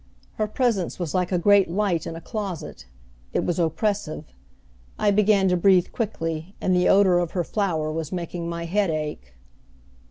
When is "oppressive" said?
3.59-4.25